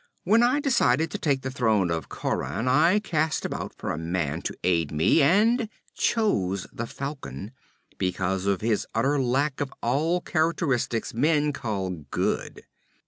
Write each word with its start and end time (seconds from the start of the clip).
When 0.23 0.41
I 0.41 0.59
decided 0.59 1.11
to 1.11 1.19
take 1.19 1.43
the 1.43 1.51
throne 1.51 1.91
of 1.91 2.09
Khauran, 2.09 2.67
I 2.67 2.97
cast 2.97 3.45
about 3.45 3.75
for 3.75 3.91
a 3.91 3.99
man 3.99 4.41
to 4.41 4.57
aid 4.63 4.91
me, 4.91 5.21
and 5.21 5.69
chose 5.93 6.65
the 6.73 6.87
Falcon, 6.87 7.51
because 7.99 8.47
of 8.47 8.61
his 8.61 8.87
utter 8.95 9.21
lack 9.21 9.61
of 9.61 9.71
all 9.83 10.19
characteristics 10.19 11.13
men 11.13 11.53
call 11.53 11.91
good.' 12.09 12.63